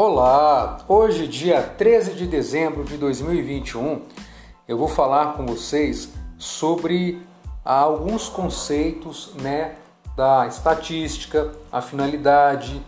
Olá! 0.00 0.78
Hoje, 0.86 1.26
dia 1.26 1.60
13 1.60 2.12
de 2.12 2.24
dezembro 2.24 2.84
de 2.84 2.96
2021, 2.96 4.02
eu 4.68 4.78
vou 4.78 4.86
falar 4.86 5.32
com 5.32 5.44
vocês 5.44 6.10
sobre 6.38 7.20
alguns 7.64 8.28
conceitos 8.28 9.32
né, 9.42 9.74
da 10.14 10.46
estatística, 10.46 11.50
a 11.72 11.82
finalidade 11.82 12.80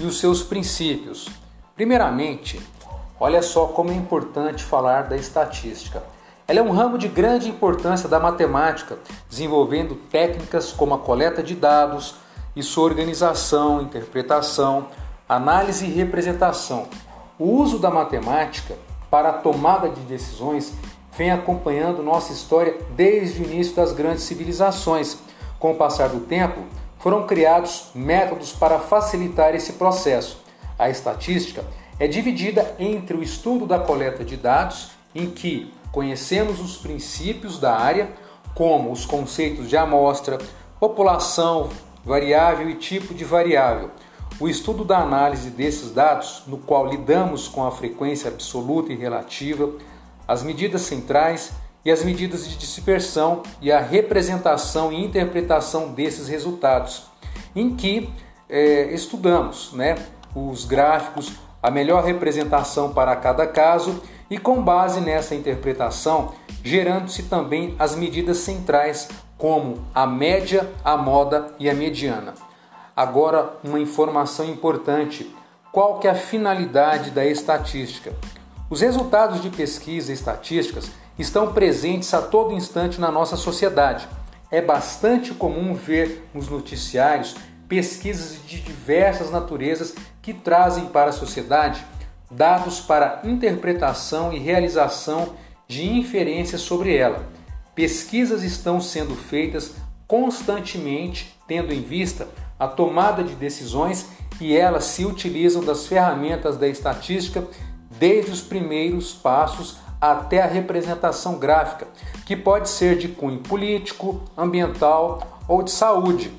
e 0.00 0.04
os 0.04 0.18
seus 0.18 0.42
princípios. 0.42 1.28
Primeiramente, 1.74 2.58
olha 3.20 3.42
só 3.42 3.66
como 3.66 3.90
é 3.90 3.94
importante 3.94 4.64
falar 4.64 5.02
da 5.02 5.18
estatística. 5.18 6.02
Ela 6.48 6.60
é 6.60 6.62
um 6.62 6.70
ramo 6.70 6.96
de 6.96 7.08
grande 7.08 7.46
importância 7.46 8.08
da 8.08 8.18
matemática, 8.18 8.96
desenvolvendo 9.28 9.96
técnicas 10.10 10.72
como 10.72 10.94
a 10.94 10.98
coleta 10.98 11.42
de 11.42 11.54
dados 11.54 12.14
e 12.56 12.62
sua 12.62 12.84
organização, 12.84 13.82
interpretação, 13.82 14.86
análise 15.28 15.86
e 15.86 15.92
representação. 15.92 16.86
O 17.38 17.46
uso 17.46 17.78
da 17.78 17.90
matemática 17.90 18.76
para 19.10 19.30
a 19.30 19.32
tomada 19.32 19.88
de 19.88 20.00
decisões 20.02 20.72
vem 21.16 21.30
acompanhando 21.30 22.02
nossa 22.02 22.32
história 22.32 22.76
desde 22.94 23.42
o 23.42 23.44
início 23.44 23.74
das 23.74 23.92
grandes 23.92 24.24
civilizações. 24.24 25.18
Com 25.58 25.72
o 25.72 25.76
passar 25.76 26.08
do 26.08 26.20
tempo, 26.20 26.60
foram 26.98 27.26
criados 27.26 27.90
métodos 27.94 28.52
para 28.52 28.78
facilitar 28.78 29.54
esse 29.54 29.74
processo. 29.74 30.42
A 30.78 30.90
estatística 30.90 31.64
é 31.98 32.06
dividida 32.06 32.74
entre 32.78 33.16
o 33.16 33.22
estudo 33.22 33.66
da 33.66 33.78
coleta 33.78 34.24
de 34.24 34.36
dados, 34.36 34.90
em 35.14 35.30
que 35.30 35.72
conhecemos 35.92 36.60
os 36.60 36.76
princípios 36.76 37.58
da 37.58 37.76
área, 37.76 38.10
como 38.54 38.90
os 38.90 39.06
conceitos 39.06 39.68
de 39.68 39.76
amostra, 39.76 40.38
população, 40.80 41.70
variável 42.04 42.68
e 42.68 42.74
tipo 42.74 43.14
de 43.14 43.24
variável 43.24 43.90
o 44.40 44.48
estudo 44.48 44.84
da 44.84 44.98
análise 44.98 45.50
desses 45.50 45.92
dados, 45.92 46.42
no 46.46 46.58
qual 46.58 46.86
lidamos 46.88 47.46
com 47.46 47.64
a 47.64 47.70
frequência 47.70 48.28
absoluta 48.28 48.92
e 48.92 48.96
relativa, 48.96 49.72
as 50.26 50.42
medidas 50.42 50.82
centrais 50.82 51.52
e 51.84 51.90
as 51.90 52.02
medidas 52.02 52.48
de 52.48 52.56
dispersão 52.56 53.42
e 53.60 53.70
a 53.70 53.78
representação 53.78 54.92
e 54.92 55.04
interpretação 55.04 55.92
desses 55.92 56.28
resultados, 56.28 57.04
em 57.54 57.76
que 57.76 58.10
é, 58.48 58.92
estudamos 58.92 59.72
né, 59.72 59.96
os 60.34 60.64
gráficos, 60.64 61.32
a 61.62 61.70
melhor 61.70 62.04
representação 62.04 62.92
para 62.92 63.14
cada 63.16 63.46
caso 63.46 64.02
e, 64.28 64.36
com 64.36 64.62
base 64.62 65.00
nessa 65.00 65.34
interpretação, 65.34 66.32
gerando-se 66.62 67.24
também 67.24 67.74
as 67.78 67.94
medidas 67.94 68.38
centrais, 68.38 69.08
como 69.38 69.84
a 69.94 70.06
média, 70.06 70.70
a 70.84 70.96
moda 70.96 71.54
e 71.58 71.68
a 71.68 71.74
mediana. 71.74 72.34
Agora, 72.96 73.56
uma 73.64 73.80
informação 73.80 74.46
importante: 74.46 75.34
qual 75.72 75.98
que 75.98 76.06
é 76.06 76.10
a 76.10 76.14
finalidade 76.14 77.10
da 77.10 77.24
estatística? 77.24 78.12
Os 78.70 78.80
resultados 78.80 79.42
de 79.42 79.50
pesquisa 79.50 80.10
e 80.10 80.14
estatísticas 80.14 80.90
estão 81.18 81.52
presentes 81.52 82.12
a 82.14 82.22
todo 82.22 82.54
instante 82.54 83.00
na 83.00 83.10
nossa 83.10 83.36
sociedade. 83.36 84.08
É 84.50 84.60
bastante 84.60 85.34
comum 85.34 85.74
ver 85.74 86.28
nos 86.32 86.48
noticiários 86.48 87.34
pesquisas 87.68 88.38
de 88.46 88.60
diversas 88.60 89.30
naturezas 89.30 89.94
que 90.22 90.32
trazem 90.32 90.86
para 90.86 91.10
a 91.10 91.12
sociedade 91.12 91.84
dados 92.30 92.80
para 92.80 93.20
interpretação 93.24 94.32
e 94.32 94.38
realização 94.38 95.34
de 95.68 95.88
inferências 95.88 96.60
sobre 96.60 96.96
ela. 96.96 97.24
Pesquisas 97.74 98.42
estão 98.42 98.80
sendo 98.80 99.14
feitas 99.14 99.74
constantemente, 100.06 101.33
tendo 101.46 101.72
em 101.72 101.82
vista 101.82 102.28
a 102.58 102.66
tomada 102.66 103.22
de 103.22 103.34
decisões 103.34 104.08
e 104.40 104.56
elas 104.56 104.84
se 104.84 105.04
utilizam 105.04 105.62
das 105.64 105.86
ferramentas 105.86 106.56
da 106.56 106.68
estatística 106.68 107.44
desde 107.98 108.30
os 108.30 108.40
primeiros 108.40 109.12
passos 109.12 109.76
até 110.00 110.42
a 110.42 110.46
representação 110.46 111.38
gráfica, 111.38 111.86
que 112.26 112.36
pode 112.36 112.68
ser 112.68 112.98
de 112.98 113.08
cunho 113.08 113.38
político, 113.38 114.20
ambiental 114.36 115.40
ou 115.48 115.62
de 115.62 115.70
saúde. 115.70 116.32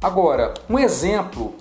Agora, 0.00 0.54
um 0.68 0.78
exemplo 0.78 1.54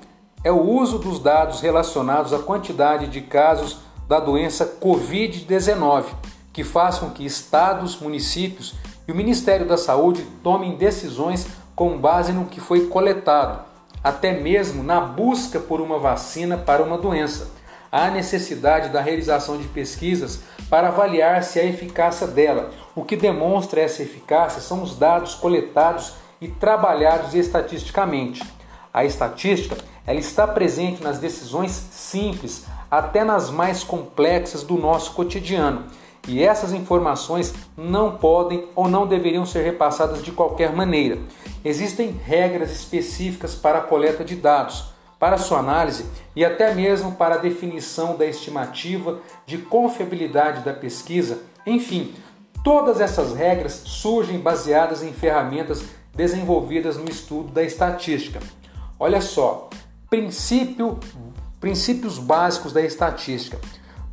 é 0.43 0.51
o 0.51 0.61
uso 0.61 0.99
dos 0.99 1.19
dados 1.19 1.61
relacionados 1.61 2.31
à 2.31 2.39
quantidade 2.39 3.07
de 3.07 3.21
casos 3.21 3.79
da 4.07 4.19
doença 4.19 4.77
Covid-19, 4.81 6.05
que 6.53 6.63
faz 6.63 6.97
com 6.97 7.09
que 7.09 7.25
estados, 7.25 7.99
municípios 7.99 8.75
e 9.07 9.11
o 9.11 9.15
Ministério 9.15 9.67
da 9.67 9.77
Saúde 9.77 10.25
tomem 10.43 10.75
decisões 10.75 11.47
com 11.79 11.97
base 11.97 12.33
no 12.33 12.43
que 12.43 12.59
foi 12.59 12.87
coletado, 12.87 13.63
até 14.03 14.33
mesmo 14.33 14.83
na 14.83 14.99
busca 14.99 15.61
por 15.61 15.79
uma 15.79 15.97
vacina 15.97 16.57
para 16.57 16.83
uma 16.83 16.97
doença. 16.97 17.51
Há 17.89 18.09
necessidade 18.09 18.89
da 18.89 18.99
realização 18.99 19.57
de 19.57 19.65
pesquisas 19.69 20.41
para 20.69 20.89
avaliar 20.89 21.41
se 21.41 21.57
a 21.57 21.63
eficácia 21.63 22.27
dela. 22.27 22.71
O 22.93 23.05
que 23.05 23.15
demonstra 23.15 23.79
essa 23.79 24.03
eficácia 24.03 24.59
são 24.59 24.83
os 24.83 24.97
dados 24.97 25.35
coletados 25.35 26.15
e 26.41 26.49
trabalhados 26.49 27.33
estatisticamente. 27.33 28.43
A 28.93 29.05
estatística 29.05 29.77
ela 30.05 30.19
está 30.19 30.45
presente 30.45 31.01
nas 31.01 31.17
decisões 31.17 31.71
simples, 31.71 32.65
até 32.91 33.23
nas 33.23 33.49
mais 33.49 33.85
complexas 33.85 34.63
do 34.63 34.77
nosso 34.77 35.13
cotidiano. 35.13 35.85
E 36.27 36.43
essas 36.43 36.73
informações 36.73 37.53
não 37.75 38.17
podem 38.17 38.67
ou 38.75 38.87
não 38.87 39.07
deveriam 39.07 39.45
ser 39.45 39.63
repassadas 39.63 40.21
de 40.21 40.31
qualquer 40.31 40.75
maneira. 40.75 41.17
Existem 41.63 42.11
regras 42.11 42.71
específicas 42.71 43.55
para 43.55 43.79
a 43.79 43.83
coleta 43.83 44.23
de 44.23 44.35
dados, 44.35 44.93
para 45.19 45.37
sua 45.37 45.59
análise 45.59 46.05
e 46.35 46.45
até 46.45 46.73
mesmo 46.73 47.13
para 47.13 47.35
a 47.35 47.39
definição 47.39 48.15
da 48.15 48.25
estimativa 48.25 49.19
de 49.45 49.57
confiabilidade 49.57 50.63
da 50.63 50.73
pesquisa. 50.73 51.39
Enfim, 51.65 52.13
todas 52.63 53.01
essas 53.01 53.33
regras 53.33 53.81
surgem 53.85 54.39
baseadas 54.39 55.03
em 55.03 55.11
ferramentas 55.11 55.83
desenvolvidas 56.15 56.97
no 56.97 57.09
estudo 57.09 57.51
da 57.51 57.63
estatística. 57.63 58.39
Olha 58.97 59.21
só, 59.21 59.69
princípio, 60.09 60.99
princípios 61.59 62.17
básicos 62.17 62.73
da 62.73 62.81
estatística. 62.81 63.59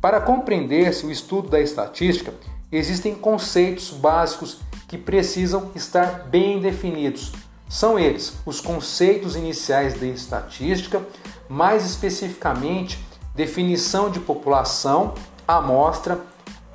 Para 0.01 0.21
compreender-se 0.21 1.05
o 1.05 1.11
estudo 1.11 1.49
da 1.49 1.59
estatística, 1.59 2.33
existem 2.71 3.15
conceitos 3.15 3.91
básicos 3.91 4.59
que 4.87 4.97
precisam 4.97 5.71
estar 5.75 6.27
bem 6.27 6.59
definidos. 6.59 7.33
São 7.67 7.97
eles 7.97 8.33
os 8.45 8.61
conceitos 8.61 9.35
iniciais 9.35 9.99
de 9.99 10.09
estatística, 10.09 11.01
mais 11.49 11.85
especificamente 11.85 13.05
definição 13.35 14.09
de 14.09 14.19
população, 14.19 15.13
amostra, 15.47 16.19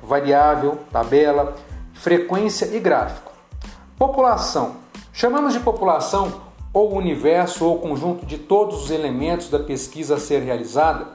variável, 0.01 0.79
tabela, 0.91 1.55
frequência 1.93 2.65
e 2.65 2.79
gráfico. 2.79 3.31
População. 3.97 4.77
Chamamos 5.11 5.53
de 5.53 5.59
população 5.59 6.41
ou 6.73 6.93
universo 6.95 7.65
ou 7.65 7.79
conjunto 7.79 8.25
de 8.25 8.37
todos 8.37 8.83
os 8.83 8.91
elementos 8.91 9.49
da 9.49 9.59
pesquisa 9.59 10.15
a 10.15 10.19
ser 10.19 10.41
realizada. 10.41 11.07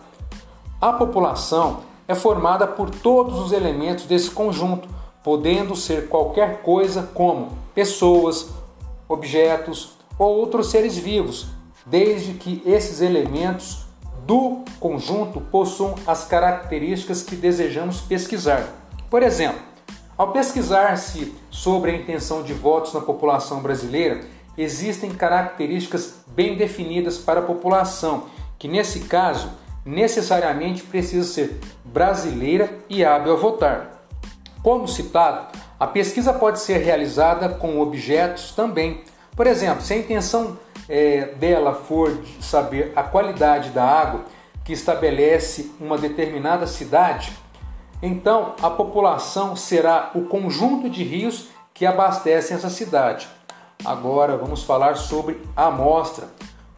A 0.81 0.93
população 0.93 1.81
é 2.09 2.15
formada 2.15 2.67
por 2.67 2.89
todos 2.89 3.39
os 3.39 3.53
elementos 3.53 4.07
desse 4.07 4.31
conjunto, 4.31 4.89
podendo 5.23 5.77
ser 5.77 6.09
qualquer 6.09 6.63
coisa 6.63 7.03
como 7.13 7.53
pessoas, 7.75 8.49
objetos 9.07 9.93
ou 10.19 10.39
outros 10.39 10.71
seres 10.71 10.97
vivos, 10.97 11.49
desde 11.85 12.33
que 12.33 12.63
esses 12.65 13.03
elementos 13.03 13.87
do 14.27 14.65
conjunto 14.81 15.41
possuam 15.41 15.95
as 16.07 16.25
características 16.25 17.23
que 17.23 17.37
desejamos 17.37 18.01
pesquisar. 18.01 18.67
Por 19.11 19.23
exemplo, 19.23 19.61
ao 20.17 20.33
pesquisar-se 20.33 21.35
sobre 21.51 21.91
a 21.91 21.95
intenção 21.95 22.43
de 22.43 22.53
votos 22.53 22.93
na 22.95 23.01
população 23.01 23.61
brasileira, 23.61 24.21
existem 24.57 25.11
características 25.11 26.17
bem 26.27 26.57
definidas 26.57 27.19
para 27.19 27.41
a 27.41 27.45
população, 27.45 28.25
que 28.59 28.67
nesse 28.67 29.01
caso 29.01 29.51
necessariamente 29.89 30.83
precisa 30.83 31.27
ser 31.27 31.59
brasileira 31.83 32.79
e 32.91 33.03
hábil 33.03 33.33
a 33.33 33.37
votar. 33.37 34.05
Como 34.63 34.87
citado, 34.87 35.47
a 35.81 35.87
pesquisa 35.87 36.33
pode 36.33 36.61
ser 36.61 36.79
realizada 36.79 37.49
com 37.49 37.81
objetos 37.81 38.53
também. 38.53 39.03
Por 39.35 39.47
exemplo, 39.47 39.83
se 39.83 39.95
a 39.95 39.97
intenção 39.97 40.59
é, 40.89 41.33
dela 41.37 41.73
for 41.73 42.15
de 42.15 42.45
saber 42.45 42.93
a 42.95 43.03
qualidade 43.03 43.71
da 43.71 43.85
água 43.85 44.25
que 44.63 44.75
estabelece 44.75 45.73
uma 45.81 45.97
determinada 45.97 46.67
cidade, 46.67 47.33
então 48.03 48.55
a 48.61 48.69
população 48.69 49.57
será 49.57 50.11
o 50.15 50.23
conjunto 50.23 50.91
de 50.91 51.03
rios 51.03 51.49
que 51.73 51.87
abastecem 51.87 52.57
essa 52.57 52.69
cidade. 52.69 53.27
Agora 53.83 54.37
vamos 54.37 54.65
falar 54.65 54.97
sobre 54.97 55.41
a 55.57 55.67
amostra. 55.67 56.27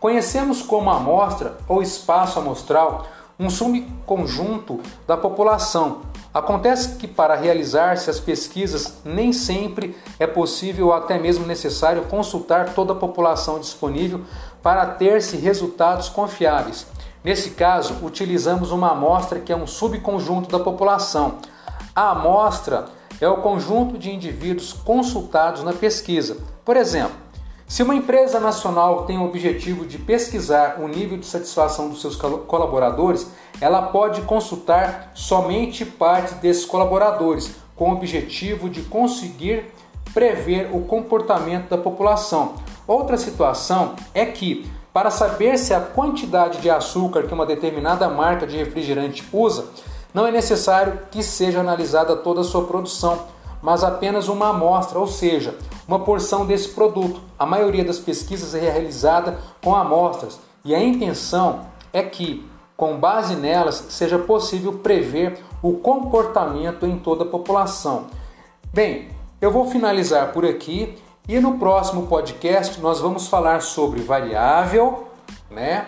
Conhecemos 0.01 0.63
como 0.63 0.91
amostra 0.91 1.59
ou 1.69 1.83
espaço 1.83 2.39
amostral 2.39 3.07
um 3.39 3.51
subconjunto 3.51 4.81
da 5.07 5.15
população. 5.15 6.01
Acontece 6.33 6.97
que 6.97 7.07
para 7.07 7.35
realizar-se 7.35 8.09
as 8.09 8.19
pesquisas 8.19 8.99
nem 9.05 9.31
sempre 9.31 9.95
é 10.19 10.27
possível 10.27 10.87
ou 10.87 10.95
até 10.95 11.19
mesmo 11.19 11.47
necessário 11.47 12.05
consultar 12.05 12.73
toda 12.73 12.93
a 12.93 12.97
população 12.97 13.59
disponível 13.59 14.23
para 14.63 14.87
ter-se 14.87 15.37
resultados 15.37 16.09
confiáveis. 16.09 16.87
Nesse 17.23 17.51
caso, 17.51 17.97
utilizamos 18.03 18.71
uma 18.71 18.93
amostra 18.93 19.39
que 19.39 19.53
é 19.53 19.57
um 19.57 19.67
subconjunto 19.67 20.49
da 20.49 20.59
população. 20.63 21.35
A 21.95 22.13
amostra 22.13 22.87
é 23.21 23.29
o 23.29 23.43
conjunto 23.43 23.99
de 23.99 24.11
indivíduos 24.11 24.73
consultados 24.73 25.63
na 25.63 25.75
pesquisa. 25.75 26.39
Por 26.65 26.77
exemplo, 26.77 27.30
se 27.71 27.85
uma 27.85 27.95
empresa 27.95 28.41
nacional 28.41 29.05
tem 29.05 29.17
o 29.17 29.25
objetivo 29.25 29.87
de 29.87 29.97
pesquisar 29.97 30.81
o 30.81 30.89
nível 30.89 31.17
de 31.17 31.25
satisfação 31.25 31.89
dos 31.89 32.01
seus 32.01 32.17
colaboradores, 32.17 33.31
ela 33.61 33.81
pode 33.81 34.23
consultar 34.23 35.13
somente 35.15 35.85
parte 35.85 36.35
desses 36.35 36.65
colaboradores, 36.65 37.53
com 37.77 37.91
o 37.91 37.93
objetivo 37.93 38.69
de 38.69 38.83
conseguir 38.83 39.73
prever 40.13 40.69
o 40.73 40.81
comportamento 40.81 41.69
da 41.69 41.79
população. 41.79 42.57
Outra 42.89 43.17
situação 43.17 43.95
é 44.13 44.27
que, 44.27 44.69
para 44.93 45.09
saber 45.09 45.57
se 45.57 45.73
a 45.73 45.79
quantidade 45.79 46.59
de 46.59 46.69
açúcar 46.69 47.23
que 47.23 47.33
uma 47.33 47.47
determinada 47.47 48.09
marca 48.09 48.49
de 48.49 48.57
refrigerante 48.57 49.25
usa, 49.33 49.67
não 50.13 50.27
é 50.27 50.33
necessário 50.33 51.03
que 51.09 51.23
seja 51.23 51.61
analisada 51.61 52.17
toda 52.17 52.41
a 52.41 52.45
sua 52.45 52.65
produção, 52.65 53.27
mas 53.63 53.85
apenas 53.85 54.29
uma 54.29 54.49
amostra, 54.49 54.99
ou 54.99 55.07
seja, 55.07 55.57
uma 55.87 56.01
porção 56.01 56.47
desse 56.47 56.69
produto. 56.71 57.21
A 57.39 57.45
maioria 57.45 57.85
das 57.85 57.99
pesquisas 57.99 58.55
é 58.55 58.61
realizada 58.61 59.39
com 59.63 59.75
amostras 59.75 60.39
e 60.65 60.75
a 60.75 60.83
intenção 60.83 61.67
é 61.93 62.03
que, 62.03 62.49
com 62.77 62.99
base 62.99 63.35
nelas, 63.35 63.87
seja 63.91 64.19
possível 64.19 64.75
prever 64.75 65.39
o 65.63 65.75
comportamento 65.75 66.87
em 66.87 66.99
toda 66.99 67.25
a 67.25 67.27
população. 67.27 68.07
Bem, 68.73 69.09
eu 69.41 69.51
vou 69.51 69.71
finalizar 69.71 70.33
por 70.33 70.45
aqui 70.45 70.97
e 71.29 71.39
no 71.41 71.59
próximo 71.59 72.07
podcast 72.07 72.81
nós 72.81 73.01
vamos 73.01 73.27
falar 73.29 73.63
sobre 73.63 74.01
variável, 74.01 75.09
né? 75.51 75.87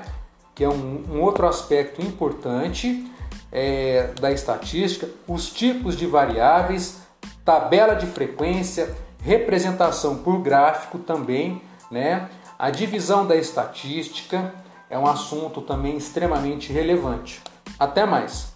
Que 0.55 0.65
é 0.65 0.69
um, 0.69 1.05
um 1.11 1.23
outro 1.23 1.47
aspecto 1.47 2.03
importante 2.03 3.11
é, 3.51 4.11
da 4.21 4.33
estatística, 4.33 5.09
os 5.29 5.51
tipos 5.51 5.97
de 5.97 6.07
variáveis, 6.07 6.99
tabela 7.45 7.95
de 7.95 8.07
frequência, 8.07 8.95
representação 9.23 10.19
por 10.19 10.41
gráfico 10.41 10.99
também, 10.99 11.63
né? 11.91 12.29
A 12.59 12.71
divisão 12.71 13.27
da 13.27 13.37
estatística 13.37 14.55
é 14.89 14.99
um 14.99 15.07
assunto 15.07 15.61
também 15.61 15.97
extremamente 15.97 16.73
relevante. 16.73 17.43
Até 17.79 18.05
mais! 18.05 18.52